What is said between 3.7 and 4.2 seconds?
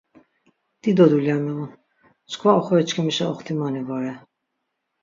vore.